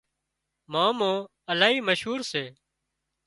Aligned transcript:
مامو 0.71 1.13
الهي 1.51 1.77
مشهور 1.87 2.19
سي 2.31 2.43